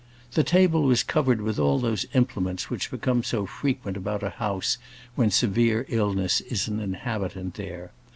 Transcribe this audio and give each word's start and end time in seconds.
The 0.31 0.43
table 0.43 0.81
was 0.81 1.03
covered 1.03 1.41
with 1.41 1.59
all 1.59 1.77
those 1.77 2.07
implements 2.15 2.71
which 2.71 2.89
become 2.89 3.21
so 3.23 3.45
frequent 3.45 3.95
about 3.95 4.23
a 4.23 4.31
house 4.31 4.79
when 5.13 5.29
severe 5.29 5.85
illness 5.89 6.41
is 6.41 6.67
an 6.67 6.79
inhabitant 6.79 7.53
there. 7.53 7.91